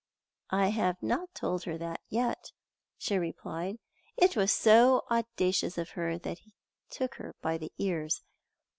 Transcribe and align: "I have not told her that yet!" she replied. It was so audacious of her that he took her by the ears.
"I 0.49 0.69
have 0.69 1.03
not 1.03 1.31
told 1.35 1.65
her 1.65 1.77
that 1.77 2.01
yet!" 2.09 2.53
she 2.97 3.19
replied. 3.19 3.77
It 4.17 4.35
was 4.35 4.51
so 4.51 5.03
audacious 5.11 5.77
of 5.77 5.91
her 5.91 6.17
that 6.17 6.39
he 6.39 6.53
took 6.89 7.13
her 7.17 7.35
by 7.39 7.59
the 7.59 7.71
ears. 7.77 8.23